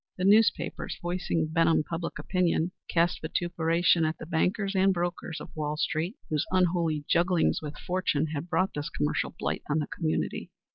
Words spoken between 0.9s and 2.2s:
voicing Benham public